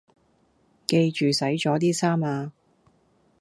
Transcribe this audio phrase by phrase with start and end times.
[0.87, 2.51] 記住洗咗啲衫呀